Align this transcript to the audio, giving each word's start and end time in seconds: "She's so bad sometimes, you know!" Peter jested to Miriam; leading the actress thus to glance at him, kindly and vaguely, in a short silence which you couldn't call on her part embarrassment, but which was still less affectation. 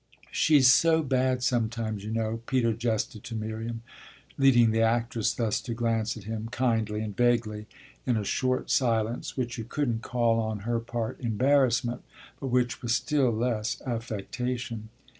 "She's 0.31 0.67
so 0.67 1.03
bad 1.03 1.43
sometimes, 1.43 2.03
you 2.03 2.09
know!" 2.09 2.41
Peter 2.47 2.73
jested 2.73 3.23
to 3.25 3.35
Miriam; 3.35 3.83
leading 4.35 4.71
the 4.71 4.81
actress 4.81 5.31
thus 5.31 5.61
to 5.61 5.75
glance 5.75 6.17
at 6.17 6.23
him, 6.23 6.49
kindly 6.51 7.01
and 7.03 7.15
vaguely, 7.15 7.67
in 8.07 8.17
a 8.17 8.23
short 8.23 8.71
silence 8.71 9.37
which 9.37 9.59
you 9.59 9.63
couldn't 9.63 10.01
call 10.01 10.39
on 10.39 10.61
her 10.61 10.79
part 10.79 11.19
embarrassment, 11.19 12.01
but 12.39 12.47
which 12.47 12.81
was 12.81 12.95
still 12.95 13.29
less 13.31 13.79
affectation. 13.85 14.89